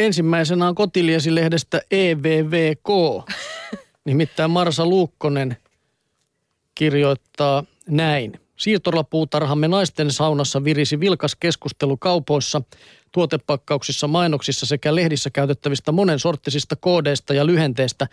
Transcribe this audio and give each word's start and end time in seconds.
ensimmäisenä 0.00 0.68
on 0.68 0.74
Kotiliesi-lehdestä 0.74 1.82
EVVK. 1.90 2.88
Nimittäin 4.04 4.50
Marsa 4.50 4.86
Luukkonen 4.86 5.56
kirjoittaa 6.74 7.64
näin. 7.88 8.40
Siirtolapuutarhamme 8.56 9.68
naisten 9.68 10.10
saunassa 10.10 10.64
virisi 10.64 11.00
vilkas 11.00 11.36
keskustelu 11.40 11.96
kaupoissa, 11.96 12.62
tuotepakkauksissa, 13.12 14.08
mainoksissa 14.08 14.66
sekä 14.66 14.94
lehdissä 14.94 15.30
käytettävistä 15.30 15.92
monen 15.92 16.18
sorttisista 16.18 16.76
koodeista 16.76 17.34
ja 17.34 17.46
lyhenteistä, 17.46 18.06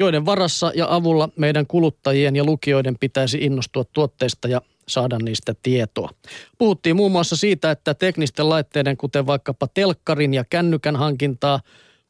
joiden 0.00 0.26
varassa 0.26 0.72
ja 0.74 0.86
avulla 0.94 1.28
meidän 1.36 1.66
kuluttajien 1.66 2.36
ja 2.36 2.44
lukijoiden 2.44 2.98
pitäisi 2.98 3.38
innostua 3.40 3.84
tuotteista 3.84 4.48
ja 4.48 4.62
saada 4.88 5.18
niistä 5.18 5.54
tietoa. 5.62 6.10
Puhuttiin 6.58 6.96
muun 6.96 7.12
muassa 7.12 7.36
siitä, 7.36 7.70
että 7.70 7.94
teknisten 7.94 8.48
laitteiden, 8.48 8.96
kuten 8.96 9.26
vaikkapa 9.26 9.68
telkkarin 9.74 10.34
ja 10.34 10.44
kännykän 10.50 10.96
hankintaa, 10.96 11.60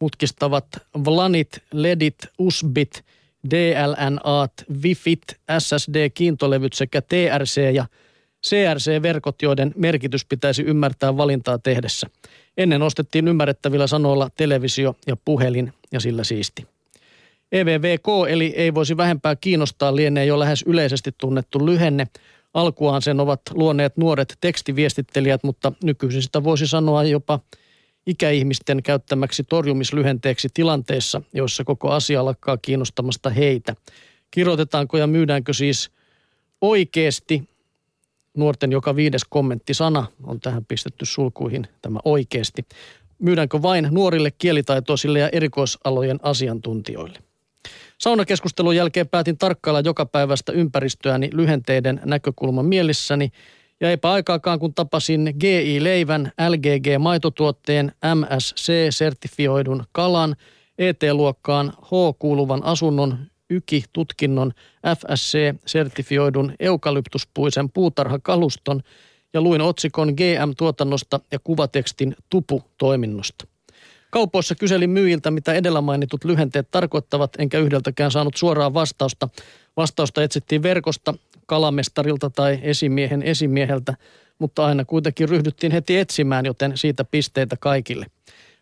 mutkistavat 0.00 0.66
VLANit, 1.04 1.48
LEDit, 1.72 2.16
USBit, 2.38 3.04
DLNAt, 3.50 4.52
Wifit, 4.82 5.22
SSD-kiintolevyt 5.58 6.72
sekä 6.72 7.02
TRC 7.02 7.74
ja 7.74 7.86
CRC-verkot, 8.46 9.42
joiden 9.42 9.72
merkitys 9.76 10.24
pitäisi 10.24 10.62
ymmärtää 10.62 11.16
valintaa 11.16 11.58
tehdessä. 11.58 12.06
Ennen 12.56 12.82
ostettiin 12.82 13.28
ymmärrettävillä 13.28 13.86
sanoilla 13.86 14.30
televisio 14.36 14.94
ja 15.06 15.16
puhelin 15.24 15.72
ja 15.92 16.00
sillä 16.00 16.24
siisti. 16.24 16.66
EVVK 17.52 18.06
eli 18.28 18.54
ei 18.56 18.74
voisi 18.74 18.96
vähempää 18.96 19.36
kiinnostaa 19.36 19.96
lienee 19.96 20.24
jo 20.24 20.38
lähes 20.38 20.64
yleisesti 20.66 21.14
tunnettu 21.18 21.66
lyhenne. 21.66 22.06
Alkuaan 22.54 23.02
sen 23.02 23.20
ovat 23.20 23.40
luoneet 23.54 23.96
nuoret 23.96 24.36
tekstiviestittelijät, 24.40 25.44
mutta 25.44 25.72
nykyisin 25.84 26.22
sitä 26.22 26.44
voisi 26.44 26.66
sanoa 26.66 27.04
jopa 27.04 27.40
ikäihmisten 28.06 28.82
käyttämäksi 28.82 29.44
torjumislyhenteeksi 29.44 30.48
tilanteessa, 30.54 31.22
joissa 31.34 31.64
koko 31.64 31.90
asia 31.90 32.24
lakkaa 32.24 32.56
kiinnostamasta 32.56 33.30
heitä. 33.30 33.76
Kirjoitetaanko 34.30 34.98
ja 34.98 35.06
myydäänkö 35.06 35.52
siis 35.52 35.90
oikeasti 36.60 37.48
nuorten 38.36 38.72
joka 38.72 38.96
viides 38.96 39.24
kommenttisana 39.28 40.06
on 40.22 40.40
tähän 40.40 40.64
pistetty 40.64 41.04
sulkuihin 41.04 41.66
tämä 41.82 41.98
oikeasti. 42.04 42.66
Myydäänkö 43.18 43.62
vain 43.62 43.88
nuorille 43.90 44.30
kielitaitoisille 44.30 45.18
ja 45.18 45.28
erikoisalojen 45.28 46.20
asiantuntijoille? 46.22 47.18
Saunakeskustelun 47.98 48.76
jälkeen 48.76 49.08
päätin 49.08 49.38
tarkkailla 49.38 49.80
joka 49.80 50.06
päivästä 50.06 50.52
ympäristöäni 50.52 51.30
lyhenteiden 51.32 52.00
näkökulman 52.04 52.66
mielissäni 52.66 53.28
ja 53.80 53.90
eipä 53.90 54.12
aikaakaan 54.12 54.58
kun 54.58 54.74
tapasin 54.74 55.34
GI-leivän, 55.40 56.32
LGG-maitotuotteen, 56.48 57.92
MSC-sertifioidun 58.14 59.84
kalan, 59.92 60.36
ET-luokkaan 60.78 61.72
H-kuuluvan 61.82 62.64
asunnon, 62.64 63.18
YKI-tutkinnon, 63.50 64.52
FSC-sertifioidun 64.86 66.52
eukalyptuspuisen 66.60 67.70
puutarhakaluston 67.70 68.80
ja 69.34 69.40
luin 69.40 69.60
otsikon 69.60 70.08
GM-tuotannosta 70.08 71.20
ja 71.32 71.38
kuvatekstin 71.38 72.16
Tupu-toiminnosta. 72.30 73.47
Kaupoissa 74.10 74.54
kyselin 74.54 74.90
myyjiltä, 74.90 75.30
mitä 75.30 75.54
edellä 75.54 75.80
mainitut 75.80 76.24
lyhenteet 76.24 76.70
tarkoittavat, 76.70 77.32
enkä 77.38 77.58
yhdeltäkään 77.58 78.10
saanut 78.10 78.36
suoraa 78.36 78.74
vastausta. 78.74 79.28
Vastausta 79.76 80.22
etsittiin 80.22 80.62
verkosta, 80.62 81.14
kalamestarilta 81.46 82.30
tai 82.30 82.58
esimiehen 82.62 83.22
esimieheltä, 83.22 83.94
mutta 84.38 84.66
aina 84.66 84.84
kuitenkin 84.84 85.28
ryhdyttiin 85.28 85.72
heti 85.72 85.98
etsimään, 85.98 86.46
joten 86.46 86.76
siitä 86.76 87.04
pisteitä 87.04 87.56
kaikille. 87.60 88.06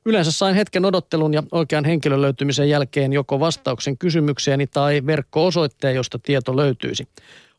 Yleensä 0.04 0.32
sain 0.32 0.54
hetken 0.54 0.84
odottelun 0.84 1.34
ja 1.34 1.42
oikean 1.52 1.84
henkilön 1.84 2.22
löytymisen 2.22 2.68
jälkeen 2.68 3.12
joko 3.12 3.40
vastauksen 3.40 3.98
kysymykseeni 3.98 4.66
tai 4.66 5.02
verkko-osoitteen, 5.06 5.94
josta 5.94 6.18
tieto 6.18 6.56
löytyisi. 6.56 7.08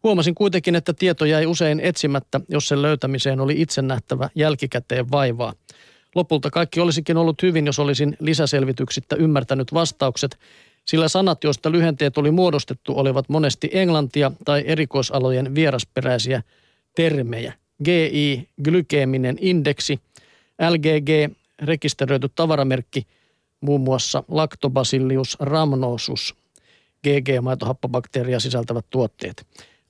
Huomasin 0.03 0.35
kuitenkin, 0.35 0.75
että 0.75 0.93
tieto 0.93 1.25
jäi 1.25 1.45
usein 1.45 1.80
etsimättä, 1.80 2.42
jos 2.49 2.67
sen 2.67 2.81
löytämiseen 2.81 3.39
oli 3.39 3.61
itse 3.61 3.81
nähtävä 3.81 4.30
jälkikäteen 4.36 5.11
vaivaa. 5.11 5.54
Lopulta 6.15 6.49
kaikki 6.49 6.79
olisikin 6.79 7.17
ollut 7.17 7.41
hyvin, 7.41 7.65
jos 7.65 7.79
olisin 7.79 8.17
lisäselvityksittä 8.19 9.15
ymmärtänyt 9.15 9.73
vastaukset, 9.73 10.39
sillä 10.85 11.07
sanat, 11.07 11.43
joista 11.43 11.71
lyhenteet 11.71 12.17
oli 12.17 12.31
muodostettu, 12.31 12.99
olivat 12.99 13.29
monesti 13.29 13.69
englantia 13.73 14.31
tai 14.45 14.63
erikoisalojen 14.65 15.55
vierasperäisiä 15.55 16.43
termejä. 16.95 17.53
GI, 17.83 18.49
glykeeminen 18.63 19.37
indeksi, 19.41 19.99
LGG, 20.69 21.33
rekisteröity 21.61 22.29
tavaramerkki, 22.35 23.07
muun 23.61 23.81
muassa 23.81 24.23
Lactobacillus 24.27 25.37
rhamnosus, 25.39 26.35
GG-maitohappobakteeria 27.07 28.39
sisältävät 28.39 28.85
tuotteet. 28.89 29.45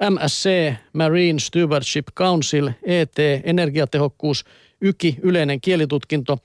MSC, 0.09 0.73
Marine 0.93 1.39
Stewardship 1.39 2.07
Council, 2.15 2.69
ET, 2.83 3.15
energiatehokkuus, 3.43 4.45
YKI, 4.81 5.17
yleinen 5.21 5.61
kielitutkinto, 5.61 6.37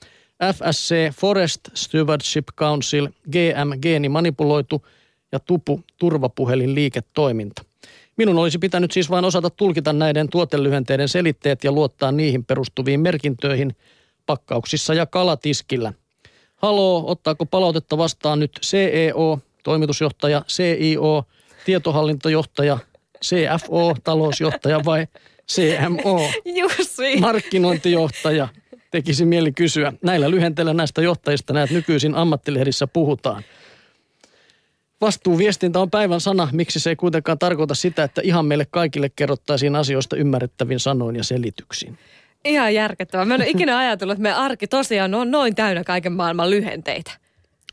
FSC, 0.53 0.95
Forest 1.19 1.59
Stewardship 1.73 2.45
Council, 2.57 3.07
GM, 3.31 3.79
geeni 3.81 4.09
manipuloitu 4.09 4.85
ja 5.31 5.39
TUPU, 5.39 5.81
turvapuhelin 5.97 6.75
liiketoiminta. 6.75 7.63
Minun 8.17 8.37
olisi 8.37 8.59
pitänyt 8.59 8.91
siis 8.91 9.09
vain 9.09 9.25
osata 9.25 9.49
tulkita 9.49 9.93
näiden 9.93 10.29
tuotelyhenteiden 10.29 11.09
selitteet 11.09 11.63
ja 11.63 11.71
luottaa 11.71 12.11
niihin 12.11 12.45
perustuviin 12.45 12.99
merkintöihin 12.99 13.75
pakkauksissa 14.25 14.93
ja 14.93 15.05
kalatiskillä. 15.05 15.93
Haloo, 16.55 17.03
ottaako 17.07 17.45
palautetta 17.45 17.97
vastaan 17.97 18.39
nyt 18.39 18.59
CEO, 18.61 19.39
toimitusjohtaja, 19.63 20.41
CIO, 20.47 21.23
tietohallintojohtaja, 21.65 22.77
CFO, 23.23 23.95
talousjohtaja 24.03 24.81
vai 24.85 25.07
CMO, 25.51 26.29
Jussi. 26.59 27.17
markkinointijohtaja? 27.19 28.47
Tekisi 28.91 29.25
mieli 29.25 29.51
kysyä. 29.51 29.93
Näillä 30.01 30.31
lyhenteillä 30.31 30.73
näistä 30.73 31.01
johtajista 31.01 31.53
näet 31.53 31.69
nykyisin 31.71 32.15
ammattilehdissä 32.15 32.87
puhutaan. 32.87 33.43
Vastuuviestintä 35.01 35.79
on 35.79 35.91
päivän 35.91 36.21
sana, 36.21 36.47
miksi 36.51 36.79
se 36.79 36.89
ei 36.89 36.95
kuitenkaan 36.95 37.39
tarkoita 37.39 37.75
sitä, 37.75 38.03
että 38.03 38.21
ihan 38.23 38.45
meille 38.45 38.67
kaikille 38.71 39.09
kerrottaisiin 39.15 39.75
asioista 39.75 40.15
ymmärrettävin 40.15 40.79
sanoin 40.79 41.15
ja 41.15 41.23
selityksiin. 41.23 41.97
Ihan 42.45 42.73
järkettävää. 42.73 43.25
Mä 43.25 43.35
en 43.35 43.41
ole 43.41 43.49
ikinä 43.49 43.77
ajatellut, 43.77 44.13
että 44.13 44.21
meidän 44.23 44.39
arki 44.39 44.67
tosiaan 44.67 45.13
on 45.13 45.31
noin 45.31 45.55
täynnä 45.55 45.83
kaiken 45.83 46.13
maailman 46.13 46.49
lyhenteitä. 46.49 47.11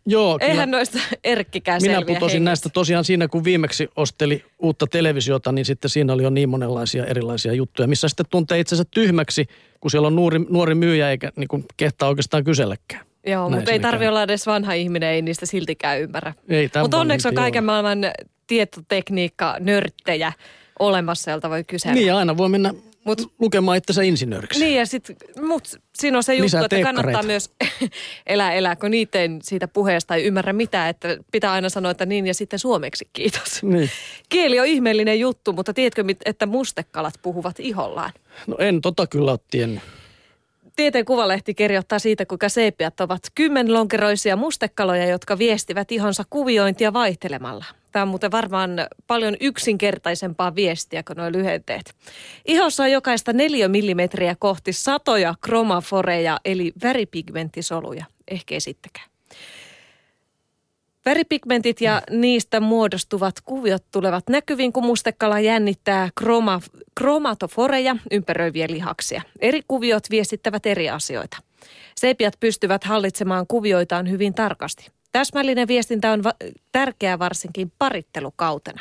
Joo, 0.06 0.38
kyllä. 0.38 0.52
Eihän 0.52 0.70
noista 0.70 0.98
Erkkikään 1.24 1.82
Minä 1.82 1.98
putosin 2.00 2.20
hengissä. 2.20 2.40
näistä 2.40 2.68
tosiaan 2.68 3.04
siinä, 3.04 3.28
kun 3.28 3.44
viimeksi 3.44 3.88
osteli 3.96 4.44
uutta 4.58 4.86
televisiota, 4.86 5.52
niin 5.52 5.64
sitten 5.64 5.90
siinä 5.90 6.12
oli 6.12 6.22
jo 6.22 6.30
niin 6.30 6.48
monenlaisia 6.48 7.06
erilaisia 7.06 7.52
juttuja, 7.52 7.88
missä 7.88 8.08
sitten 8.08 8.26
tuntee 8.30 8.60
itsensä 8.60 8.84
tyhmäksi, 8.90 9.46
kun 9.80 9.90
siellä 9.90 10.06
on 10.06 10.16
nuori, 10.16 10.38
nuori 10.38 10.74
myyjä 10.74 11.10
eikä 11.10 11.32
niin 11.36 11.48
kuin 11.48 11.64
kehtaa 11.76 12.08
oikeastaan 12.08 12.44
kyselläkään. 12.44 13.06
Joo, 13.26 13.48
Näin 13.48 13.58
mutta 13.60 13.72
ei 13.72 13.80
tarvi 13.80 14.08
olla 14.08 14.22
edes 14.22 14.46
vanha 14.46 14.72
ihminen, 14.72 15.08
ei 15.08 15.22
niistä 15.22 15.46
siltikään 15.46 16.00
ymmärrä. 16.00 16.34
Ei 16.48 16.70
Mutta 16.80 16.98
onneksi 16.98 17.28
on 17.28 17.34
kaiken 17.34 17.64
maailman 17.64 17.98
tietotekniikka, 18.46 19.56
nörttejä 19.60 20.32
olemassa, 20.78 21.30
joilta 21.30 21.50
voi 21.50 21.64
kysellä. 21.64 21.94
Niin 21.94 22.14
aina 22.14 22.36
voi 22.36 22.48
mennä 22.48 22.74
Mut- 23.08 23.32
lukemaan 23.38 23.76
itsensä 23.76 24.02
insinööriksi. 24.02 24.60
Niin 24.60 24.76
ja 24.76 24.86
sitten, 24.86 25.16
mut 25.42 25.68
siinä 25.98 26.16
on 26.16 26.22
se 26.22 26.34
juttu, 26.34 26.44
Lisää 26.44 26.64
että 26.64 26.82
kannattaa 26.82 27.22
teekkareita. 27.22 27.26
myös 27.26 27.50
elää, 28.26 28.52
elää, 28.52 28.76
kun 28.76 28.90
niitä 28.90 29.20
ei 29.20 29.28
siitä 29.42 29.68
puheesta 29.68 30.14
ei 30.14 30.24
ymmärrä 30.24 30.52
mitään, 30.52 30.90
että 30.90 31.16
pitää 31.32 31.52
aina 31.52 31.68
sanoa, 31.68 31.90
että 31.90 32.06
niin 32.06 32.26
ja 32.26 32.34
sitten 32.34 32.58
suomeksi 32.58 33.08
kiitos. 33.12 33.62
Niin. 33.62 33.90
Kieli 34.28 34.60
on 34.60 34.66
ihmeellinen 34.66 35.20
juttu, 35.20 35.52
mutta 35.52 35.74
tiedätkö, 35.74 36.04
että 36.24 36.46
mustekalat 36.46 37.14
puhuvat 37.22 37.60
ihollaan? 37.60 38.12
No 38.46 38.56
en 38.58 38.80
tota 38.80 39.06
kyllä 39.06 39.30
ole 39.30 39.38
tiennyt. 39.50 39.82
Tieteen 40.80 41.04
Kuvalehti 41.04 41.54
kirjoittaa 41.54 41.98
siitä, 41.98 42.26
kuinka 42.26 42.48
seipiat 42.48 43.00
ovat 43.00 43.22
kymmenlonkeroisia 43.34 44.36
mustekaloja, 44.36 45.06
jotka 45.06 45.38
viestivät 45.38 45.92
ihonsa 45.92 46.24
kuviointia 46.30 46.92
vaihtelemalla. 46.92 47.64
Tämä 47.92 48.02
on 48.02 48.08
muuten 48.08 48.30
varmaan 48.30 48.70
paljon 49.06 49.36
yksinkertaisempaa 49.40 50.54
viestiä 50.54 51.02
kuin 51.02 51.16
nuo 51.16 51.32
lyhenteet. 51.32 51.94
Ihossa 52.44 52.82
on 52.82 52.90
jokaista 52.90 53.32
neljä 53.32 53.68
millimetriä 53.68 54.36
kohti 54.38 54.72
satoja 54.72 55.34
kromaforeja, 55.40 56.40
eli 56.44 56.72
väripigmenttisoluja. 56.82 58.04
Ehkä 58.28 58.54
esittäkää. 58.54 59.04
Väripigmentit 61.04 61.80
ja 61.80 62.02
niistä 62.10 62.60
muodostuvat 62.60 63.34
kuviot 63.44 63.84
tulevat 63.92 64.28
näkyviin, 64.28 64.72
kun 64.72 64.84
mustekala 64.84 65.40
jännittää 65.40 66.08
kroma, 66.14 66.60
kromatoforeja, 66.94 67.96
ympäröiviä 68.10 68.66
lihaksia. 68.70 69.22
Eri 69.40 69.60
kuviot 69.68 70.10
viestittävät 70.10 70.66
eri 70.66 70.90
asioita. 70.90 71.36
Seipiat 71.96 72.34
pystyvät 72.40 72.84
hallitsemaan 72.84 73.46
kuvioitaan 73.46 74.10
hyvin 74.10 74.34
tarkasti. 74.34 74.90
Täsmällinen 75.12 75.68
viestintä 75.68 76.12
on 76.12 76.22
va- 76.22 76.34
tärkeää 76.72 77.18
varsinkin 77.18 77.72
parittelukautena. 77.78 78.80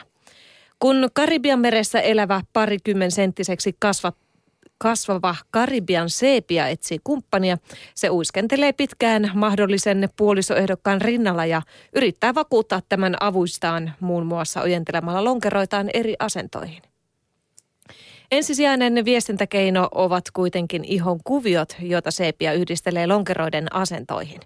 Kun 0.80 1.10
Karibian 1.14 1.60
meressä 1.60 2.00
elävä 2.00 2.42
parikymmen 2.54 3.12
senttiseksi 3.12 3.76
kasvat, 3.80 4.16
kasvava 4.80 5.36
Karibian 5.52 6.10
seepia 6.10 6.68
etsii 6.68 7.00
kumppania. 7.04 7.58
Se 7.96 8.10
uiskentelee 8.10 8.74
pitkään 8.74 9.32
mahdollisen 9.34 10.10
puolisoehdokkaan 10.18 11.02
rinnalla 11.02 11.46
ja 11.46 11.62
yrittää 11.96 12.36
vakuuttaa 12.36 12.82
tämän 12.90 13.16
avuistaan 13.20 13.94
muun 14.00 14.26
muassa 14.26 14.62
ojentelemalla 14.62 15.24
lonkeroitaan 15.24 15.90
eri 15.94 16.16
asentoihin. 16.20 16.82
Ensisijainen 18.32 19.06
viestintäkeino 19.06 19.88
ovat 19.92 20.24
kuitenkin 20.34 20.84
ihon 20.86 21.20
kuviot, 21.24 21.76
joita 21.80 22.12
seepia 22.12 22.54
yhdistelee 22.54 23.08
lonkeroiden 23.08 23.76
asentoihin. 23.76 24.40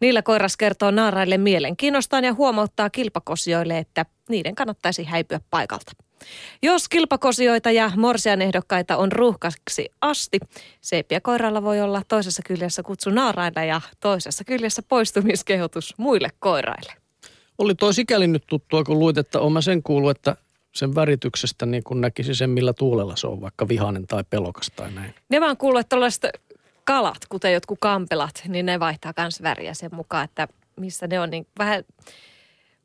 Niillä 0.00 0.22
koiras 0.22 0.56
kertoo 0.56 0.90
naaraille 0.90 1.38
mielenkiinnostaan 1.38 2.24
ja 2.24 2.34
huomauttaa 2.34 2.90
kilpakosioille, 2.90 3.78
että 3.78 4.06
niiden 4.28 4.54
kannattaisi 4.54 5.04
häipyä 5.04 5.40
paikalta. 5.50 6.05
Jos 6.62 6.88
kilpakosioita 6.88 7.70
ja 7.70 7.90
morsian 7.96 8.42
ehdokkaita 8.42 8.96
on 8.96 9.12
ruuhkaksi 9.12 9.90
asti, 10.00 10.38
seeppiä 10.80 11.20
koiralla 11.20 11.62
voi 11.62 11.80
olla 11.80 12.02
toisessa 12.08 12.42
kyljessä 12.46 12.82
kutsu 12.82 13.10
naarailla 13.10 13.64
ja 13.64 13.80
toisessa 14.00 14.44
kyljessä 14.44 14.82
poistumiskehotus 14.82 15.94
muille 15.96 16.28
koiraille. 16.38 16.92
Oli 17.58 17.74
toi 17.74 17.94
sikäli 17.94 18.26
nyt 18.26 18.44
tuttua, 18.46 18.84
kun 18.84 18.98
luit, 18.98 19.18
että 19.18 19.40
olen 19.40 19.62
sen 19.62 19.82
kuullut, 19.82 20.10
että 20.10 20.36
sen 20.74 20.94
värityksestä 20.94 21.66
niin 21.66 21.84
kun 21.84 22.00
näkisi 22.00 22.34
sen, 22.34 22.50
millä 22.50 22.72
tuulella 22.72 23.16
se 23.16 23.26
on, 23.26 23.40
vaikka 23.40 23.68
vihainen 23.68 24.06
tai 24.06 24.24
pelokas 24.30 24.70
tai 24.76 24.90
näin. 24.92 25.14
Ne 25.28 25.40
vaan 25.40 25.56
kuuluu, 25.56 25.78
että 25.78 25.88
tällaiset 25.88 26.26
kalat, 26.84 27.26
kuten 27.28 27.52
jotkut 27.52 27.78
kampelat, 27.80 28.42
niin 28.48 28.66
ne 28.66 28.80
vaihtaa 28.80 29.12
myös 29.18 29.42
väriä 29.42 29.74
sen 29.74 29.90
mukaan, 29.94 30.24
että 30.24 30.48
missä 30.76 31.06
ne 31.06 31.20
on, 31.20 31.30
niin 31.30 31.46
vähän... 31.58 31.84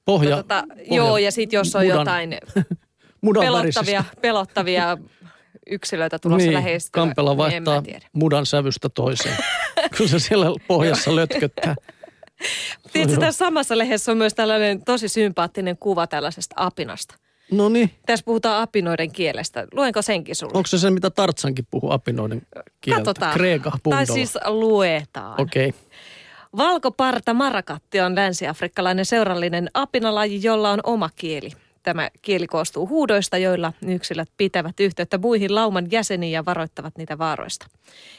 Pohja. 0.06 0.38
Tota, 0.38 0.64
pohja 0.68 0.96
joo, 0.96 1.18
ja 1.18 1.32
sitten 1.32 1.58
jos 1.58 1.76
on 1.76 1.84
mudan, 1.84 2.00
jotain 2.00 2.38
pelottavia, 3.22 4.04
pelottavia 4.22 4.98
yksilöitä 5.70 6.20
tulossa 6.20 6.46
niin, 6.46 6.54
lähestyä, 6.54 6.90
Kampela 6.92 7.38
vaihtaa 7.38 7.82
niin 7.82 8.02
mudan 8.14 8.46
sävystä 8.46 8.90
toiseen, 8.90 9.38
kun 9.98 10.08
se 10.08 10.20
siellä 10.20 10.46
pohjassa 10.68 11.16
lötköttää. 11.16 11.76
Tiedätkö, 12.94 13.20
tässä 13.20 13.46
samassa 13.46 13.78
lehdessä 13.78 14.12
on 14.12 14.18
myös 14.18 14.34
tällainen 14.34 14.86
tosi 14.86 15.10
sympaattinen 15.10 15.78
kuva 15.78 16.08
tällaisesta 16.08 16.56
apinasta. 16.58 17.16
No 17.52 17.70
niin. 17.70 17.92
Tässä 18.06 18.24
puhutaan 18.26 18.62
apinoiden 18.62 19.12
kielestä. 19.12 19.68
Luenko 19.74 20.02
senkin 20.02 20.36
sulle? 20.36 20.52
Onko 20.56 20.68
se 20.68 20.78
se, 20.78 20.90
mitä 20.90 21.10
Tartsankin 21.10 21.68
puhuu 21.72 21.92
apinoiden 21.92 22.42
kieltä? 22.82 23.00
Katsotaan. 23.00 23.34
Kreeka 23.34 23.72
Tai 23.90 24.06
siis 24.06 24.38
luetaan. 24.46 25.42
Okei. 25.42 25.70
Okay. 25.70 25.82
Valkoparta 26.58 27.34
marakatti 27.34 28.02
on 28.02 28.16
länsiafrikkalainen 28.16 29.06
seurallinen 29.06 29.70
apinalaji, 29.74 30.44
jolla 30.44 30.72
on 30.72 30.80
oma 30.84 31.10
kieli. 31.16 31.52
Tämä 31.84 32.10
kieli 32.22 32.48
koostuu 32.48 32.88
huudoista, 32.88 33.38
joilla 33.38 33.74
yksilöt 33.88 34.30
pitävät 34.38 34.80
yhteyttä 34.80 35.18
muihin 35.18 35.56
lauman 35.56 35.88
jäseniin 35.92 36.32
ja 36.32 36.46
varoittavat 36.46 36.98
niitä 36.98 37.18
vaaroista. 37.18 37.68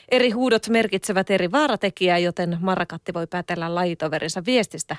Eri 0.08 0.30
huudot 0.30 0.68
merkitsevät 0.68 1.30
eri 1.30 1.52
vaaratekijää, 1.52 2.18
joten 2.18 2.58
marakatti 2.60 3.14
voi 3.14 3.26
päätellä 3.26 3.74
lajitoverinsa 3.74 4.42
viestistä, 4.46 4.96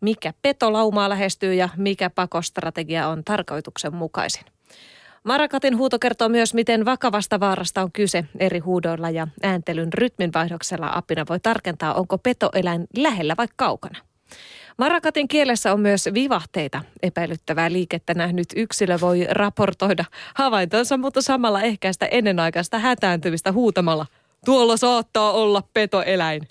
mikä 0.00 0.34
petolaumaa 0.42 1.08
lähestyy 1.08 1.54
ja 1.54 1.68
mikä 1.76 2.10
pakostrategia 2.10 3.08
on 3.08 3.24
tarkoituksenmukaisin. 3.24 4.44
Marakatin 5.24 5.78
huuto 5.78 5.98
kertoo 5.98 6.28
myös, 6.28 6.54
miten 6.54 6.84
vakavasta 6.84 7.40
vaarasta 7.40 7.82
on 7.82 7.92
kyse 7.92 8.24
eri 8.38 8.58
huudoilla 8.58 9.10
ja 9.10 9.28
ääntelyn 9.42 9.92
rytminvaihdoksella 9.92 10.90
apina 10.94 11.24
voi 11.28 11.40
tarkentaa, 11.40 11.94
onko 11.94 12.18
petoeläin 12.18 12.86
lähellä 12.96 13.34
vai 13.38 13.46
kaukana. 13.56 13.98
Marakatin 14.78 15.28
kielessä 15.28 15.72
on 15.72 15.80
myös 15.80 16.08
vivahteita. 16.14 16.82
Epäilyttävää 17.02 17.72
liikettä 17.72 18.14
nähnyt 18.14 18.48
yksilö 18.56 18.98
voi 19.00 19.26
raportoida 19.30 20.04
havaintonsa, 20.34 20.96
mutta 20.96 21.22
samalla 21.22 21.62
ehkäistä 21.62 22.06
ennenaikaista 22.06 22.78
hätääntymistä 22.78 23.52
huutamalla. 23.52 24.06
Tuolla 24.44 24.76
saattaa 24.76 25.32
olla 25.32 25.62
petoeläin. 25.74 26.48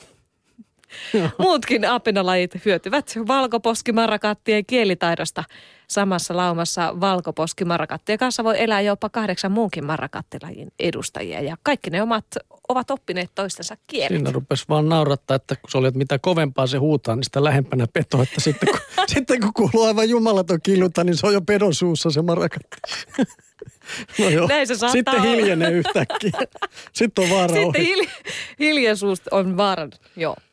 Muutkin 1.38 1.86
apinalajit 1.86 2.66
hyötyvät 2.66 3.14
valkoposkimarakattien 3.28 4.66
kielitaidosta. 4.66 5.44
Samassa 5.88 6.38
laumassa 6.38 7.00
valkoposkimarakattien 7.00 8.20
kanssa 8.20 8.44
voi 8.44 8.62
elää 8.62 8.82
jopa 8.82 9.10
kahdeksan 9.10 9.52
muunkin 9.52 9.86
marakattilajin 9.86 10.72
edustajia 10.80 11.42
ja 11.42 11.58
kaikki 11.64 11.90
ne 11.90 12.02
omat 12.02 12.26
ovat 12.74 12.92
oppineet 12.92 13.32
toistensa 13.36 13.78
kielet. 13.88 14.10
Siinä 14.18 14.32
rupesi 14.32 14.66
vaan 14.70 14.90
naurattaa, 14.90 15.36
että 15.36 15.56
kun 15.56 15.72
se 15.72 15.78
oli, 15.78 15.88
että 15.88 15.98
mitä 15.98 16.20
kovempaa 16.20 16.68
se 16.68 16.78
huutaa, 16.78 17.16
niin 17.16 17.24
sitä 17.24 17.44
lähempänä 17.44 17.88
peto. 17.94 18.22
Että 18.22 18.42
sitten 18.42 18.70
kun, 18.70 18.80
sitten 19.16 19.40
kun 19.42 19.54
kuuluu 19.54 19.88
aivan 19.88 20.10
jumalaton 20.10 20.60
kiljuta, 20.64 21.04
niin 21.04 21.18
se 21.18 21.28
on 21.28 21.34
jo 21.34 21.42
pedon 21.42 21.74
suussa 21.74 22.10
se 22.12 22.22
marakatti. 22.22 22.78
No 24.20 24.30
joo. 24.30 24.48
Näin 24.48 24.68
se 24.68 24.76
Sitten 24.92 25.14
olla. 25.14 25.24
hiljenee 25.24 25.72
yhtäkkiä. 25.72 26.32
Sitten 26.94 27.24
on 27.24 27.30
vaara 27.30 27.54
Sitten 27.56 27.86
hil- 27.86 28.10
hiljaisuus 28.60 29.22
on 29.32 29.58
vaaran, 29.58 29.92
joo. 30.16 30.36